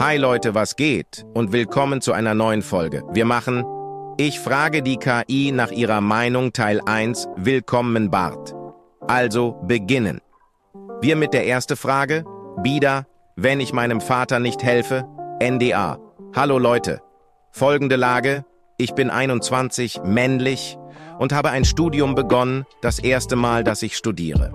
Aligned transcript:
Hi 0.00 0.16
Leute, 0.16 0.54
was 0.54 0.76
geht? 0.76 1.26
Und 1.34 1.50
willkommen 1.50 2.00
zu 2.00 2.12
einer 2.12 2.32
neuen 2.32 2.62
Folge. 2.62 3.02
Wir 3.10 3.24
machen 3.24 3.64
Ich 4.16 4.38
frage 4.38 4.80
die 4.80 4.96
KI 4.96 5.50
nach 5.50 5.72
ihrer 5.72 6.00
Meinung 6.00 6.52
Teil 6.52 6.80
1 6.86 7.26
Willkommen 7.34 8.08
Bart. 8.08 8.54
Also 9.08 9.60
beginnen. 9.64 10.20
Wir 11.00 11.16
mit 11.16 11.34
der 11.34 11.48
ersten 11.48 11.76
Frage. 11.76 12.24
Bida, 12.62 13.08
wenn 13.34 13.58
ich 13.58 13.72
meinem 13.72 14.00
Vater 14.00 14.38
nicht 14.38 14.62
helfe? 14.62 15.04
NDA. 15.42 15.98
Hallo 16.32 16.58
Leute. 16.58 17.02
Folgende 17.50 17.96
Lage. 17.96 18.44
Ich 18.76 18.94
bin 18.94 19.10
21, 19.10 20.02
männlich 20.04 20.78
und 21.18 21.32
habe 21.32 21.50
ein 21.50 21.64
Studium 21.64 22.14
begonnen, 22.14 22.66
das 22.82 23.00
erste 23.00 23.34
Mal, 23.34 23.64
dass 23.64 23.82
ich 23.82 23.96
studiere. 23.96 24.52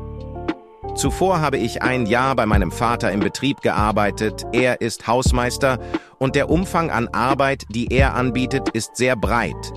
Zuvor 0.96 1.41
habe 1.41 1.57
ich 1.57 1.82
ein 1.82 2.05
Jahr 2.05 2.36
bei 2.36 2.46
meinem 2.46 2.71
Vater 2.71 3.12
im 3.12 3.20
Betrieb 3.20 3.62
gearbeitet, 3.62 4.46
er 4.52 4.80
ist 4.80 5.08
Hausmeister 5.08 5.80
und 6.20 6.36
der 6.36 6.52
Umfang 6.52 6.91
an 6.91 7.08
Arbeit, 7.08 7.66
die 7.70 7.88
er 7.91 8.13
anbietet, 8.13 8.70
ist 8.70 8.95
sehr 8.95 9.16
breit. 9.16 9.73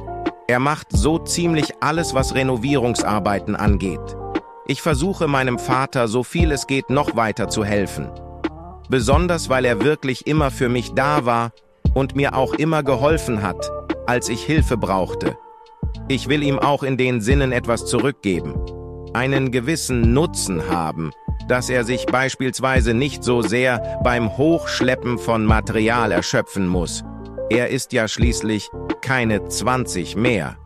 Er 0.46 0.58
macht 0.58 0.88
so 0.91 1.18
ziemlich 1.18 1.72
alles, 1.80 2.12
was 2.12 2.34
Renovierungsarbeiten 2.34 3.56
angeht. 3.56 4.16
Ich 4.66 4.82
versuche 4.82 5.27
meinem 5.27 5.58
Vater, 5.58 6.06
so 6.06 6.22
viel 6.22 6.52
es 6.52 6.66
geht, 6.66 6.91
noch 6.91 7.16
weiter 7.16 7.48
zu 7.48 7.64
helfen. 7.64 8.10
Besonders 8.91 9.48
weil 9.48 9.64
er 9.64 9.80
wirklich 9.80 10.27
immer 10.27 10.50
für 10.50 10.69
mich 10.69 10.92
da 10.92 11.24
war 11.24 11.52
und 11.94 12.14
mir 12.14 12.36
auch 12.36 12.52
immer 12.52 12.83
geholfen 12.83 13.42
hat, 13.42 13.70
als 14.06 14.28
ich 14.28 14.44
Hilfe 14.44 14.77
brauchte. 14.77 15.38
Ich 16.08 16.28
will 16.28 16.42
ihm 16.42 16.58
auch 16.58 16.83
in 16.83 16.98
den 16.98 17.22
Sinnen 17.22 17.52
etwas 17.52 17.86
zurückgeben 17.86 18.55
einen 19.16 19.51
gewissen 19.51 20.12
Nutzen 20.12 20.69
haben, 20.69 21.11
dass 21.48 21.70
er 21.70 21.84
sich 21.84 22.05
beispielsweise 22.05 22.93
nicht 22.93 23.25
so 23.25 23.41
sehr 23.41 23.98
beim 24.05 24.37
Hochschleppen 24.37 25.19
von 25.19 25.47
Material 25.47 26.12
erschöpfen 26.12 26.69
muss. 26.69 27.02
Er 27.48 27.70
ist 27.70 27.95
ja 27.95 28.09
schließlich 28.09 28.69
keine 29.01 29.48
20 29.48 30.17
mehr. 30.17 30.58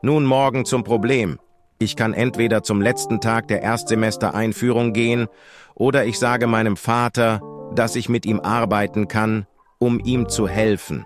Nun 0.00 0.24
morgen 0.24 0.64
zum 0.64 0.84
Problem. 0.84 1.38
Ich 1.78 1.96
kann 1.96 2.14
entweder 2.14 2.62
zum 2.62 2.80
letzten 2.80 3.20
Tag 3.20 3.46
der 3.48 3.60
Erstsemester-Einführung 3.62 4.94
gehen 4.94 5.26
oder 5.74 6.06
ich 6.06 6.18
sage 6.18 6.46
meinem 6.46 6.78
Vater, 6.78 7.40
dass 7.74 7.94
ich 7.94 8.08
mit 8.08 8.24
ihm 8.24 8.40
arbeiten 8.40 9.06
kann, 9.06 9.46
um 9.78 10.00
ihm 10.00 10.30
zu 10.30 10.48
helfen. 10.48 11.04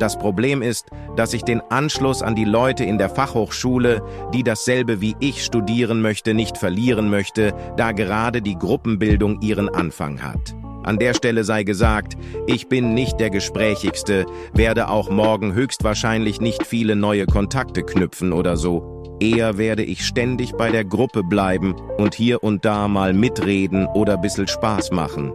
Das 0.00 0.18
Problem 0.18 0.62
ist, 0.62 0.86
dass 1.14 1.34
ich 1.34 1.42
den 1.42 1.60
Anschluss 1.68 2.22
an 2.22 2.34
die 2.34 2.46
Leute 2.46 2.84
in 2.84 2.96
der 2.96 3.10
Fachhochschule, 3.10 4.02
die 4.32 4.42
dasselbe 4.42 5.02
wie 5.02 5.14
ich 5.20 5.44
studieren 5.44 6.00
möchte, 6.00 6.32
nicht 6.32 6.56
verlieren 6.56 7.10
möchte, 7.10 7.52
da 7.76 7.92
gerade 7.92 8.40
die 8.40 8.56
Gruppenbildung 8.56 9.42
ihren 9.42 9.68
Anfang 9.68 10.22
hat. 10.22 10.56
An 10.84 10.98
der 10.98 11.12
Stelle 11.12 11.44
sei 11.44 11.64
gesagt, 11.64 12.16
ich 12.46 12.68
bin 12.68 12.94
nicht 12.94 13.20
der 13.20 13.28
Gesprächigste, 13.28 14.24
werde 14.54 14.88
auch 14.88 15.10
morgen 15.10 15.52
höchstwahrscheinlich 15.52 16.40
nicht 16.40 16.66
viele 16.66 16.96
neue 16.96 17.26
Kontakte 17.26 17.82
knüpfen 17.82 18.32
oder 18.32 18.56
so. 18.56 19.18
Eher 19.20 19.58
werde 19.58 19.82
ich 19.82 20.06
ständig 20.06 20.52
bei 20.52 20.70
der 20.70 20.86
Gruppe 20.86 21.22
bleiben 21.22 21.74
und 21.98 22.14
hier 22.14 22.42
und 22.42 22.64
da 22.64 22.88
mal 22.88 23.12
mitreden 23.12 23.86
oder 23.88 24.16
bissel 24.16 24.48
Spaß 24.48 24.92
machen. 24.92 25.34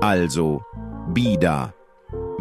Also, 0.00 0.62
Bida. 1.12 1.74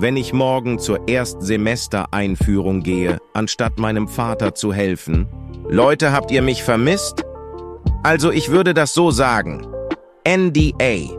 Wenn 0.02 0.16
ich 0.16 0.32
morgen 0.32 0.80
zur 0.80 1.10
Erstsemestereinführung 1.10 2.84
gehe, 2.84 3.18
anstatt 3.34 3.80
meinem 3.80 4.08
Vater 4.08 4.56
zu 4.56 4.72
helfen, 4.72 5.28
Leute, 5.68 6.14
habt 6.14 6.32
ihr 6.32 6.42
mich 6.42 6.64
vermisst? 6.64 7.26
Also 8.02 8.32
ich 8.32 8.50
würde 8.50 8.74
das 8.74 8.94
so 8.94 9.12
sagen. 9.12 9.68
NDA. 10.26 11.18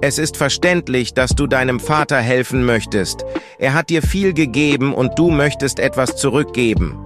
Es 0.00 0.18
ist 0.18 0.36
verständlich, 0.36 1.12
dass 1.12 1.30
du 1.30 1.48
deinem 1.48 1.80
Vater 1.80 2.18
helfen 2.18 2.64
möchtest. 2.64 3.24
Er 3.58 3.74
hat 3.74 3.90
dir 3.90 4.02
viel 4.02 4.32
gegeben 4.32 4.94
und 4.94 5.18
du 5.18 5.32
möchtest 5.32 5.80
etwas 5.80 6.14
zurückgeben. 6.14 6.96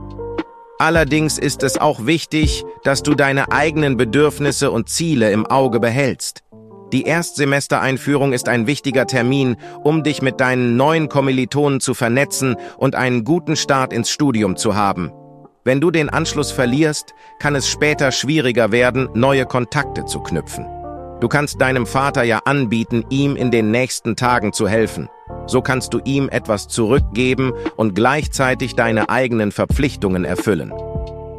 Allerdings 0.78 1.38
ist 1.38 1.62
es 1.62 1.78
auch 1.78 2.04
wichtig, 2.04 2.64
dass 2.84 3.02
du 3.02 3.14
deine 3.14 3.50
eigenen 3.50 3.96
Bedürfnisse 3.96 4.70
und 4.70 4.90
Ziele 4.90 5.32
im 5.32 5.46
Auge 5.46 5.80
behältst. 5.80 6.42
Die 6.92 7.04
Erstsemestereinführung 7.04 8.34
ist 8.34 8.50
ein 8.50 8.66
wichtiger 8.66 9.06
Termin, 9.06 9.56
um 9.82 10.02
dich 10.02 10.20
mit 10.20 10.40
deinen 10.40 10.76
neuen 10.76 11.08
Kommilitonen 11.08 11.80
zu 11.80 11.94
vernetzen 11.94 12.56
und 12.76 12.94
einen 12.94 13.24
guten 13.24 13.56
Start 13.56 13.94
ins 13.94 14.10
Studium 14.10 14.56
zu 14.56 14.76
haben. 14.76 15.10
Wenn 15.64 15.80
du 15.80 15.90
den 15.90 16.10
Anschluss 16.10 16.52
verlierst, 16.52 17.14
kann 17.38 17.54
es 17.54 17.66
später 17.68 18.12
schwieriger 18.12 18.72
werden, 18.72 19.08
neue 19.14 19.46
Kontakte 19.46 20.04
zu 20.04 20.20
knüpfen. 20.20 20.66
Du 21.20 21.28
kannst 21.28 21.60
deinem 21.62 21.86
Vater 21.86 22.24
ja 22.24 22.40
anbieten, 22.44 23.04
ihm 23.08 23.36
in 23.36 23.50
den 23.50 23.70
nächsten 23.70 24.14
Tagen 24.16 24.52
zu 24.52 24.68
helfen. 24.68 25.08
So 25.46 25.62
kannst 25.62 25.94
du 25.94 26.00
ihm 26.04 26.28
etwas 26.28 26.68
zurückgeben 26.68 27.52
und 27.76 27.94
gleichzeitig 27.94 28.74
deine 28.74 29.08
eigenen 29.08 29.50
Verpflichtungen 29.50 30.24
erfüllen. 30.24 30.72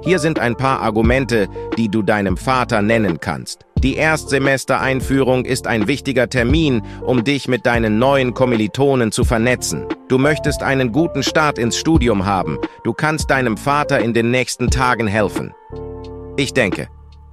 Hier 0.04 0.20
sind 0.20 0.40
ein 0.40 0.56
paar 0.56 0.82
Argumente, 0.82 1.48
die 1.78 1.90
du 1.90 2.02
deinem 2.02 2.38
Vater 2.38 2.82
nennen 2.82 3.20
kannst. 3.20 3.66
Die 3.84 3.96
Erstsemestereinführung 3.96 5.44
ist 5.44 5.68
ein 5.68 5.88
wichtiger 5.88 6.30
Termin, 6.30 6.82
um 7.02 7.26
dich 7.26 7.50
mit 7.50 7.66
deinen 7.66 8.00
neuen 8.00 8.34
Kommilitonen 8.34 9.12
zu 9.12 9.26
vernetzen. 9.26 9.86
Du 10.08 10.18
möchtest 10.18 10.64
einen 10.64 10.94
guten 10.94 11.22
Start 11.22 11.58
ins 11.58 11.78
Studium 11.78 12.26
haben. 12.26 12.60
Du 12.86 12.94
kannst 12.94 13.30
deinem 13.30 13.58
Vater 13.58 14.00
in 14.00 14.14
den 14.14 14.32
nächsten 14.32 14.70
Tagen 14.70 15.06
helfen. 15.06 15.54
Ich 16.38 16.54
denke, 16.54 16.88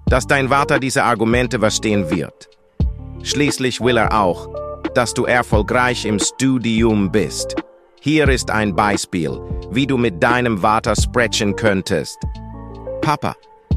dass 0.07 0.27
dein 0.27 0.49
Vater 0.49 0.81
diese 0.81 1.05
Argumente 1.05 1.61
verstehen 1.61 2.11
wird. 2.11 2.51
Schließlich 3.23 3.81
will 3.81 3.97
er 3.97 4.21
auch, 4.21 4.49
dass 4.93 5.15
du 5.15 5.27
erfolgreich 5.27 6.05
im 6.05 6.19
Studium 6.19 7.13
bist. 7.13 7.55
Hier 8.01 8.29
ist 8.29 8.51
ein 8.51 8.75
Beispiel, 8.75 9.39
wie 9.71 9.87
du 9.87 9.97
mit 9.97 10.21
deinem 10.21 10.59
Vater 10.59 10.97
sprechen 10.97 11.55
könntest. 11.55 12.19
Papa, 13.03 13.37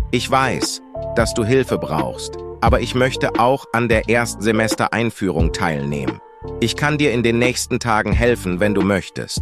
ich 0.09 0.29
weiß, 0.31 0.81
dass 1.16 1.34
du 1.35 1.44
Hilfe 1.44 1.78
brauchst, 1.78 2.42
aber 2.63 2.79
ich 2.79 2.96
möchte 2.96 3.40
auch 3.40 3.66
an 3.74 3.90
der 3.90 4.07
Erstsemester-Einführung 4.07 5.51
teilnehmen. 5.51 6.22
Ich 6.62 6.78
kann 6.78 6.97
dir 6.97 7.12
in 7.12 7.22
den 7.22 7.38
nächsten 7.38 7.78
Tagen 7.78 8.13
helfen, 8.13 8.62
wenn 8.62 8.74
du 8.74 8.81
möchtest. 8.84 9.41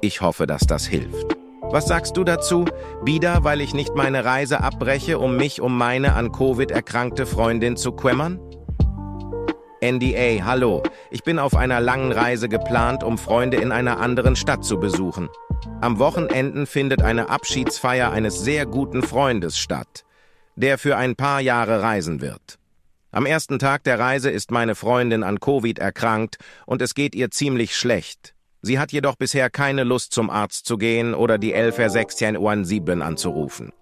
Ich 0.00 0.22
hoffe, 0.22 0.46
dass 0.46 0.62
das 0.62 0.86
hilft. 0.86 1.36
Was 1.60 1.86
sagst 1.86 2.16
du 2.16 2.24
dazu? 2.24 2.64
Wieder, 3.04 3.44
weil 3.44 3.60
ich 3.60 3.74
nicht 3.74 3.94
meine 3.94 4.24
Reise 4.24 4.62
abbreche, 4.62 5.18
um 5.18 5.36
mich 5.36 5.60
um 5.60 5.76
meine 5.76 6.14
an 6.14 6.32
Covid 6.32 6.70
erkrankte 6.70 7.26
Freundin 7.26 7.76
zu 7.76 7.92
kümmern? 7.92 8.40
NDA, 9.82 10.42
hallo. 10.42 10.82
Ich 11.10 11.22
bin 11.22 11.38
auf 11.38 11.54
einer 11.54 11.80
langen 11.82 12.10
Reise 12.10 12.48
geplant, 12.48 13.04
um 13.04 13.18
Freunde 13.18 13.58
in 13.58 13.70
einer 13.70 14.00
anderen 14.00 14.34
Stadt 14.34 14.64
zu 14.64 14.80
besuchen. 14.80 15.28
Am 15.82 15.98
Wochenenden 15.98 16.66
findet 16.66 17.02
eine 17.02 17.28
Abschiedsfeier 17.28 18.10
eines 18.10 18.40
sehr 18.40 18.64
guten 18.64 19.02
Freundes 19.02 19.58
statt, 19.58 20.06
der 20.56 20.78
für 20.78 20.96
ein 20.96 21.16
paar 21.16 21.40
Jahre 21.40 21.82
reisen 21.82 22.20
wird. 22.20 22.58
Am 23.12 23.26
ersten 23.26 23.58
Tag 23.58 23.82
der 23.84 23.98
Reise 23.98 24.30
ist 24.30 24.52
meine 24.52 24.76
Freundin 24.76 25.24
an 25.24 25.40
Covid 25.40 25.78
erkrankt 25.80 26.36
und 26.64 26.80
es 26.80 26.94
geht 26.94 27.14
ihr 27.14 27.30
ziemlich 27.30 27.76
schlecht. 27.76 28.34
Sie 28.62 28.78
hat 28.78 28.92
jedoch 28.92 29.16
bisher 29.16 29.50
keine 29.50 29.84
Lust 29.84 30.12
zum 30.12 30.30
Arzt 30.30 30.66
zu 30.66 30.76
gehen 30.76 31.14
oder 31.14 31.38
die 31.38 31.52
11 31.52 32.06
anzurufen. 33.02 33.72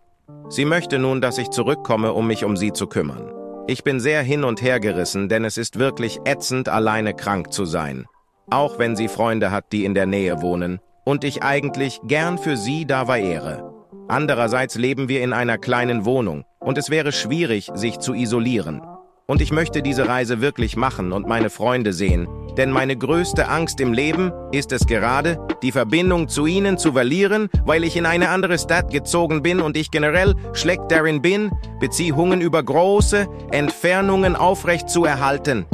Sie 0.49 0.65
möchte 0.65 0.99
nun, 0.99 1.21
dass 1.21 1.37
ich 1.37 1.51
zurückkomme, 1.51 2.13
um 2.13 2.27
mich 2.27 2.45
um 2.45 2.57
sie 2.57 2.73
zu 2.73 2.87
kümmern. 2.87 3.33
Ich 3.67 3.85
bin 3.85 4.01
sehr 4.01 4.23
hin 4.23 4.45
und 4.45 4.63
her 4.63 4.81
gerissen, 4.81 5.29
denn 5.29 5.45
es 5.45 5.59
ist 5.59 5.79
wirklich 5.79 6.21
ätzend, 6.25 6.71
alleine 6.71 7.13
krank 7.13 7.53
zu 7.53 7.67
sein. 7.67 8.07
Auch 8.51 8.79
wenn 8.79 8.97
sie 8.97 9.09
Freunde 9.09 9.51
hat, 9.51 9.73
die 9.73 9.85
in 9.85 9.95
der 9.95 10.07
Nähe 10.07 10.41
wohnen. 10.41 10.81
Und 11.05 11.23
ich 11.25 11.43
eigentlich 11.43 12.01
gern 12.05 12.39
für 12.39 12.57
sie 12.57 12.87
da 12.87 13.09
wäre. 13.09 13.75
Andererseits 14.09 14.77
leben 14.77 15.09
wir 15.09 15.23
in 15.23 15.35
einer 15.35 15.59
kleinen 15.59 16.07
Wohnung 16.07 16.45
und 16.69 16.77
es 16.77 16.91
wäre 16.91 17.13
schwierig, 17.13 17.71
sich 17.73 17.99
zu 17.99 18.13
isolieren. 18.13 18.83
Und 19.27 19.41
ich 19.41 19.53
möchte 19.53 19.81
diese 19.81 20.07
Reise 20.07 20.43
wirklich 20.43 20.77
machen 20.77 21.13
und 21.13 21.27
meine 21.27 21.49
Freunde 21.49 21.95
sehen, 21.95 22.29
denn 22.59 22.71
meine 22.71 22.95
größte 22.95 23.49
Angst 23.49 23.81
im 23.81 23.95
Leben 23.95 24.33
ist 24.53 24.71
es 24.73 24.87
gerade, 24.87 25.39
die 25.63 25.73
Verbindung 25.73 26.29
zu 26.29 26.45
ihnen 26.45 26.77
zu 26.77 26.93
verlieren, 26.93 27.49
weil 27.65 27.85
ich 27.85 27.97
in 27.97 28.05
eine 28.05 28.29
andere 28.29 28.59
Stadt 28.59 28.91
gezogen 28.91 29.43
bin 29.43 29.61
und 29.61 29.79
ich 29.79 29.91
generell 29.91 30.35
schlecht 30.53 30.83
darin 30.91 31.23
bin, 31.23 31.51
Beziehungen 31.81 32.43
über 32.43 32.63
große 32.63 33.27
Entfernungen 33.51 34.37
aufrecht 34.37 34.91
zu 34.91 35.07
erhalten. 35.07 35.65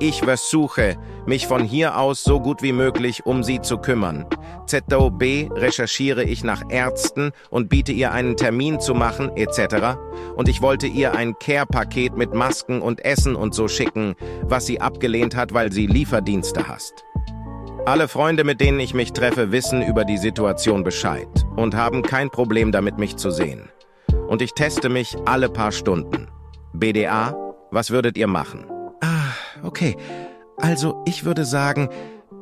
Ich 0.00 0.20
versuche, 0.20 0.96
mich 1.26 1.46
von 1.46 1.62
hier 1.62 1.98
aus 1.98 2.22
so 2.22 2.40
gut 2.40 2.62
wie 2.62 2.72
möglich 2.72 3.26
um 3.26 3.42
sie 3.42 3.60
zu 3.60 3.78
kümmern. 3.78 4.26
ZOB 4.66 5.50
recherchiere 5.52 6.22
ich 6.22 6.44
nach 6.44 6.62
Ärzten 6.68 7.32
und 7.50 7.68
biete 7.68 7.92
ihr 7.92 8.12
einen 8.12 8.36
Termin 8.36 8.80
zu 8.80 8.94
machen, 8.94 9.30
etc. 9.36 9.98
Und 10.36 10.48
ich 10.48 10.62
wollte 10.62 10.86
ihr 10.86 11.14
ein 11.14 11.34
Care-Paket 11.38 12.16
mit 12.16 12.34
Masken 12.34 12.80
und 12.80 13.04
Essen 13.04 13.34
und 13.34 13.54
so 13.54 13.68
schicken, 13.68 14.14
was 14.42 14.66
sie 14.66 14.80
abgelehnt 14.80 15.36
hat, 15.36 15.52
weil 15.52 15.72
sie 15.72 15.86
Lieferdienste 15.86 16.68
hasst. 16.68 17.04
Alle 17.86 18.08
Freunde, 18.08 18.44
mit 18.44 18.60
denen 18.60 18.78
ich 18.78 18.94
mich 18.94 19.12
treffe, 19.12 19.52
wissen 19.52 19.82
über 19.82 20.04
die 20.04 20.18
Situation 20.18 20.84
Bescheid 20.84 21.28
und 21.56 21.74
haben 21.74 22.02
kein 22.02 22.30
Problem 22.30 22.72
damit, 22.72 22.98
mich 22.98 23.16
zu 23.16 23.30
sehen. 23.30 23.70
Und 24.28 24.42
ich 24.42 24.52
teste 24.52 24.88
mich 24.88 25.16
alle 25.24 25.48
paar 25.48 25.72
Stunden. 25.72 26.28
BDA, 26.72 27.34
was 27.70 27.90
würdet 27.90 28.16
ihr 28.16 28.26
machen? 28.26 28.66
Ah, 29.00 29.32
okay. 29.62 29.96
Also, 30.60 31.02
ich 31.06 31.24
würde 31.24 31.44
sagen, 31.44 31.88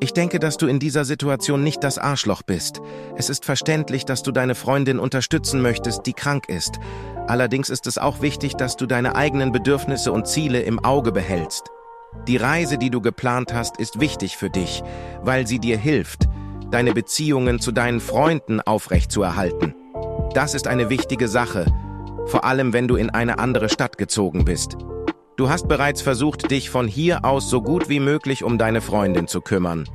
ich 0.01 0.13
denke, 0.13 0.39
dass 0.39 0.57
du 0.57 0.67
in 0.67 0.79
dieser 0.79 1.05
Situation 1.05 1.63
nicht 1.65 1.83
das 1.83 1.99
Arschloch 1.99 2.43
bist. 2.43 2.81
Es 3.17 3.31
ist 3.31 3.45
verständlich, 3.45 4.05
dass 4.05 4.23
du 4.23 4.33
deine 4.33 4.55
Freundin 4.55 4.99
unterstützen 4.99 5.61
möchtest, 5.61 6.03
die 6.07 6.13
krank 6.13 6.49
ist. 6.49 6.79
Allerdings 7.27 7.69
ist 7.69 7.87
es 7.87 7.99
auch 7.99 8.21
wichtig, 8.21 8.55
dass 8.55 8.77
du 8.77 8.87
deine 8.87 9.17
eigenen 9.17 9.51
Bedürfnisse 9.51 10.13
und 10.13 10.27
Ziele 10.29 10.61
im 10.63 10.85
Auge 10.85 11.11
behältst. 11.11 11.65
Die 12.27 12.37
Reise, 12.37 12.79
die 12.79 12.91
du 12.91 13.01
geplant 13.01 13.53
hast, 13.53 13.79
ist 13.79 14.01
wichtig 14.01 14.37
für 14.37 14.51
dich, 14.51 14.83
weil 15.23 15.47
sie 15.47 15.59
dir 15.59 15.77
hilft, 15.77 16.29
deine 16.71 16.93
Beziehungen 16.93 17.61
zu 17.61 17.73
deinen 17.73 18.01
Freunden 18.01 18.61
aufrechtzuerhalten. 18.61 19.75
Das 20.35 20.55
ist 20.55 20.67
eine 20.67 20.91
wichtige 20.91 21.29
Sache, 21.29 21.67
vor 22.27 22.45
allem 22.45 22.73
wenn 22.73 22.89
du 22.89 22.97
in 22.97 23.11
eine 23.11 23.39
andere 23.39 23.69
Stadt 23.69 23.99
gezogen 23.99 24.45
bist. 24.45 24.77
Du 25.39 25.49
hast 25.49 25.69
bereits 25.69 26.03
versucht, 26.03 26.51
dich 26.51 26.69
von 26.69 26.89
hier 26.89 27.25
aus 27.25 27.49
so 27.49 27.63
gut 27.63 27.89
wie 27.89 28.01
möglich 28.01 28.43
um 28.43 28.59
deine 28.59 28.81
Freundin 28.81 29.29
zu 29.29 29.41
kümmern. 29.41 29.89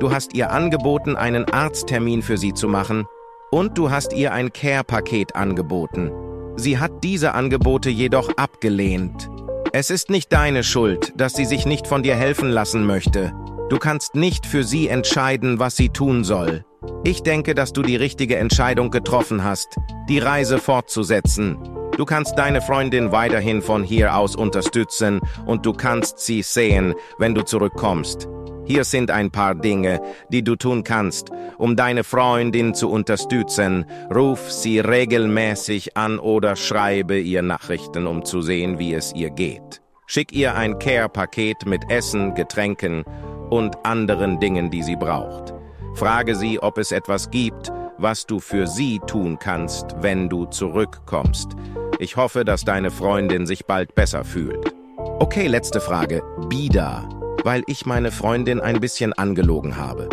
Du 0.00 0.10
hast 0.10 0.32
ihr 0.32 0.50
angeboten, 0.50 1.16
einen 1.16 1.44
Arzttermin 1.44 2.22
für 2.22 2.38
sie 2.38 2.54
zu 2.54 2.66
machen 2.66 3.04
und 3.50 3.76
du 3.76 3.90
hast 3.90 4.14
ihr 4.14 4.32
ein 4.32 4.54
Care-Paket 4.54 5.36
angeboten. 5.36 6.10
Sie 6.56 6.78
hat 6.78 7.04
diese 7.04 7.34
Angebote 7.34 7.90
jedoch 7.90 8.30
abgelehnt. 8.38 9.28
Es 9.74 9.90
ist 9.90 10.08
nicht 10.08 10.32
deine 10.32 10.64
Schuld, 10.64 11.12
dass 11.14 11.34
sie 11.34 11.44
sich 11.44 11.66
nicht 11.66 11.86
von 11.86 12.02
dir 12.02 12.16
helfen 12.16 12.48
lassen 12.48 12.86
möchte. 12.86 13.34
Du 13.68 13.76
kannst 13.76 14.14
nicht 14.14 14.46
für 14.46 14.64
sie 14.64 14.88
entscheiden, 14.88 15.58
was 15.58 15.76
sie 15.76 15.90
tun 15.90 16.24
soll. 16.24 16.64
Ich 17.04 17.22
denke, 17.22 17.54
dass 17.54 17.74
du 17.74 17.82
die 17.82 17.96
richtige 17.96 18.36
Entscheidung 18.36 18.90
getroffen 18.90 19.44
hast, 19.44 19.76
die 20.08 20.20
Reise 20.20 20.56
fortzusetzen. 20.56 21.75
Du 21.96 22.04
kannst 22.04 22.36
deine 22.36 22.60
Freundin 22.60 23.10
weiterhin 23.10 23.62
von 23.62 23.82
hier 23.82 24.16
aus 24.16 24.36
unterstützen 24.36 25.20
und 25.46 25.64
du 25.64 25.72
kannst 25.72 26.18
sie 26.18 26.42
sehen, 26.42 26.94
wenn 27.18 27.34
du 27.34 27.42
zurückkommst. 27.42 28.28
Hier 28.66 28.84
sind 28.84 29.10
ein 29.10 29.30
paar 29.30 29.54
Dinge, 29.54 30.02
die 30.28 30.42
du 30.42 30.56
tun 30.56 30.84
kannst, 30.84 31.30
um 31.56 31.74
deine 31.74 32.04
Freundin 32.04 32.74
zu 32.74 32.90
unterstützen. 32.90 33.86
Ruf 34.14 34.50
sie 34.50 34.80
regelmäßig 34.80 35.96
an 35.96 36.18
oder 36.18 36.54
schreibe 36.54 37.18
ihr 37.18 37.40
Nachrichten, 37.40 38.06
um 38.06 38.24
zu 38.24 38.42
sehen, 38.42 38.78
wie 38.78 38.92
es 38.92 39.14
ihr 39.14 39.30
geht. 39.30 39.80
Schick 40.06 40.32
ihr 40.32 40.54
ein 40.54 40.78
Care-Paket 40.78 41.64
mit 41.64 41.90
Essen, 41.90 42.34
Getränken 42.34 43.04
und 43.48 43.86
anderen 43.86 44.38
Dingen, 44.38 44.70
die 44.70 44.82
sie 44.82 44.96
braucht. 44.96 45.54
Frage 45.94 46.34
sie, 46.34 46.60
ob 46.60 46.76
es 46.76 46.92
etwas 46.92 47.30
gibt, 47.30 47.72
was 47.98 48.26
du 48.26 48.40
für 48.40 48.66
sie 48.66 49.00
tun 49.06 49.38
kannst, 49.38 49.96
wenn 50.00 50.28
du 50.28 50.44
zurückkommst. 50.46 51.56
Ich 51.98 52.16
hoffe, 52.16 52.44
dass 52.44 52.62
deine 52.62 52.90
Freundin 52.90 53.46
sich 53.46 53.64
bald 53.64 53.94
besser 53.94 54.24
fühlt. 54.24 54.74
Okay, 55.18 55.46
letzte 55.46 55.80
Frage. 55.80 56.22
Bida, 56.48 57.08
weil 57.42 57.62
ich 57.66 57.86
meine 57.86 58.12
Freundin 58.12 58.60
ein 58.60 58.80
bisschen 58.80 59.14
angelogen 59.14 59.76
habe. 59.76 60.10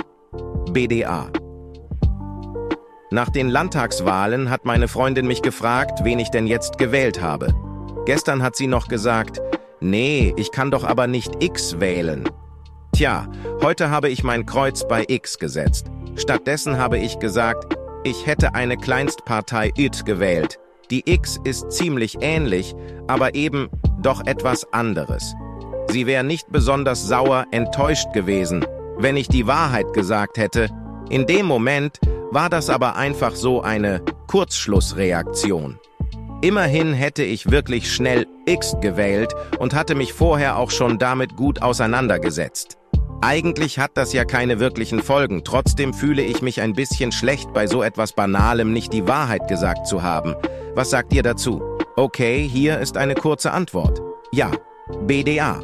BDA. 0.71 1.30
Nach 3.12 3.30
den 3.30 3.50
Landtagswahlen 3.50 4.50
hat 4.50 4.63
meine 4.63 4.88
Freundin 4.88 5.27
mich 5.27 5.41
gefragt, 5.41 6.00
wen 6.03 6.19
ich 6.19 6.30
denn 6.30 6.47
jetzt 6.47 6.77
gewählt 6.77 7.21
habe. 7.21 7.53
Gestern 8.06 8.41
hat 8.41 8.56
sie 8.56 8.68
noch 8.68 8.88
gesagt, 8.88 9.41
nee, 9.81 10.33
ich 10.38 10.51
kann 10.51 10.71
doch 10.71 10.86
aber 10.86 11.07
nicht 11.07 11.44
X 11.44 11.81
wählen. 11.81 12.24
Tja, 12.94 13.27
heute 13.62 13.89
habe 13.89 14.09
ich 14.09 14.24
mein 14.24 14.45
Kreuz 14.45 14.88
bei 14.88 15.03
X 15.07 15.38
gesetzt. 15.38 15.88
Stattdessen 16.15 16.77
habe 16.77 16.97
ich 16.97 17.19
gesagt, 17.19 17.77
ich 18.06 18.25
hätte 18.25 18.56
eine 18.56 18.77
Kleinstpartei 18.77 19.74
IT 19.75 20.06
gewählt. 20.06 20.59
Die 20.93 21.01
X 21.11 21.39
ist 21.43 21.71
ziemlich 21.71 22.19
ähnlich, 22.21 22.75
aber 23.07 23.33
eben 23.33 23.67
doch 24.03 24.27
etwas 24.27 24.71
anderes. 24.73 25.33
Sie 25.89 26.05
wäre 26.05 26.23
nicht 26.23 26.51
besonders 26.51 27.07
sauer 27.07 27.47
enttäuscht 27.49 28.13
gewesen, 28.13 28.63
wenn 28.99 29.17
ich 29.17 29.27
die 29.27 29.47
Wahrheit 29.47 29.91
gesagt 29.93 30.37
hätte. 30.37 30.69
In 31.09 31.25
dem 31.25 31.47
Moment 31.47 31.99
war 32.29 32.47
das 32.47 32.69
aber 32.69 32.95
einfach 32.95 33.33
so 33.33 33.63
eine 33.63 34.03
Kurzschlussreaktion. 34.27 35.79
Immerhin 36.43 36.93
hätte 36.93 37.23
ich 37.23 37.49
wirklich 37.49 37.91
schnell 37.91 38.27
X 38.45 38.75
gewählt 38.79 39.33
und 39.57 39.73
hatte 39.73 39.95
mich 39.95 40.13
vorher 40.13 40.59
auch 40.59 40.69
schon 40.69 40.99
damit 40.99 41.35
gut 41.35 41.59
auseinandergesetzt. 41.63 42.77
Eigentlich 43.25 43.79
hat 43.79 43.91
das 43.95 44.11
ja 44.11 44.25
keine 44.25 44.59
wirklichen 44.59 45.01
Folgen, 45.01 45.45
trotzdem 45.45 45.93
fühle 45.93 46.21
ich 46.21 46.41
mich 46.41 46.59
ein 46.59 46.73
bisschen 46.73 47.13
schlecht, 47.13 47.53
bei 47.53 47.67
so 47.67 47.81
etwas 47.81 48.11
Banalem 48.11 48.73
nicht 48.73 48.91
die 48.91 49.07
Wahrheit 49.07 49.47
gesagt 49.47 49.87
zu 49.87 50.03
haben. 50.03 50.35
Was 50.75 50.89
sagt 50.89 51.13
ihr 51.13 51.23
dazu? 51.23 51.61
Okay, 51.95 52.45
hier 52.45 52.79
ist 52.79 52.97
eine 52.97 53.15
kurze 53.15 53.53
Antwort. 53.53 54.01
Ja, 54.33 54.51
BDA. 55.07 55.63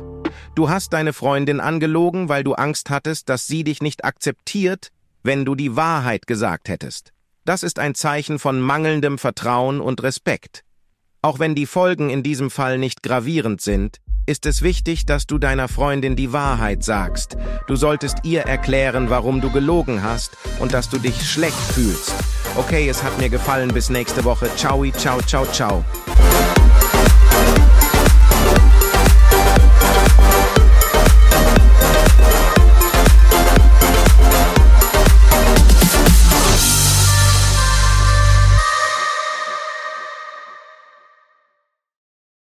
Du 0.55 0.69
hast 0.69 0.93
deine 0.93 1.11
Freundin 1.11 1.59
angelogen, 1.59 2.29
weil 2.29 2.45
du 2.45 2.53
Angst 2.53 2.89
hattest, 2.89 3.27
dass 3.27 3.45
sie 3.45 3.65
dich 3.65 3.81
nicht 3.81 4.05
akzeptiert, 4.05 4.87
wenn 5.23 5.43
du 5.43 5.53
die 5.53 5.75
Wahrheit 5.75 6.27
gesagt 6.27 6.69
hättest. 6.69 7.11
Das 7.43 7.63
ist 7.63 7.77
ein 7.77 7.93
Zeichen 7.93 8.39
von 8.39 8.61
mangelndem 8.61 9.17
Vertrauen 9.17 9.81
und 9.81 10.01
Respekt. 10.01 10.63
Auch 11.21 11.39
wenn 11.39 11.55
die 11.55 11.65
Folgen 11.65 12.09
in 12.09 12.23
diesem 12.23 12.51
Fall 12.51 12.77
nicht 12.77 13.03
gravierend 13.03 13.59
sind, 13.59 13.97
ist 14.29 14.45
es 14.45 14.61
wichtig, 14.61 15.07
dass 15.07 15.25
du 15.25 15.39
deiner 15.39 15.67
Freundin 15.67 16.15
die 16.15 16.31
Wahrheit 16.31 16.83
sagst. 16.83 17.35
Du 17.65 17.75
solltest 17.75 18.19
ihr 18.21 18.41
erklären, 18.41 19.09
warum 19.09 19.41
du 19.41 19.51
gelogen 19.51 20.03
hast 20.03 20.37
und 20.59 20.71
dass 20.71 20.87
du 20.87 20.99
dich 20.99 21.27
schlecht 21.27 21.57
fühlst. 21.73 22.13
Okay, 22.55 22.87
es 22.87 23.01
hat 23.01 23.17
mir 23.17 23.29
gefallen. 23.29 23.73
Bis 23.73 23.89
nächste 23.89 24.23
Woche. 24.23 24.47
Ciao, 24.55 24.85
ciao, 24.91 25.19
ciao, 25.23 25.45
ciao. 25.47 25.83